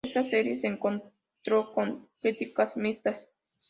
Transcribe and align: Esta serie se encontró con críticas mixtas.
Esta 0.03 0.23
serie 0.23 0.57
se 0.57 0.65
encontró 0.65 1.71
con 1.75 2.09
críticas 2.21 2.75
mixtas. 2.75 3.29